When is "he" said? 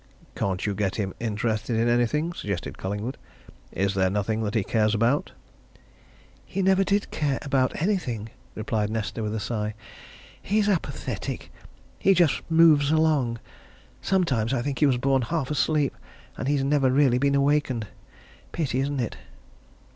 4.55-4.63, 6.43-6.63, 11.99-12.15, 14.79-14.87